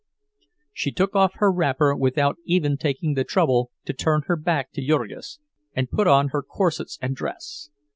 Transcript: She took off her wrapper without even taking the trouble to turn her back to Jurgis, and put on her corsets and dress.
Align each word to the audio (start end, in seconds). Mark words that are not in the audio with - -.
She 0.73 0.91
took 0.91 1.15
off 1.15 1.33
her 1.35 1.51
wrapper 1.51 1.95
without 1.95 2.37
even 2.45 2.75
taking 2.75 3.13
the 3.13 3.23
trouble 3.23 3.69
to 3.85 3.93
turn 3.93 4.23
her 4.25 4.35
back 4.35 4.71
to 4.71 4.81
Jurgis, 4.83 5.37
and 5.75 5.91
put 5.91 6.07
on 6.07 6.29
her 6.29 6.41
corsets 6.41 6.97
and 7.03 7.15
dress. 7.15 7.69